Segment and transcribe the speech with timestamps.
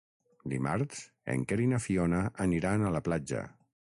[0.53, 1.01] Dimarts
[1.33, 3.43] en Quer i na Fiona aniran a la platja.